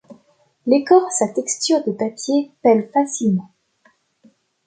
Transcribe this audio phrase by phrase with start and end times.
[0.65, 3.53] L'écorce à texture de papier pèle facilement.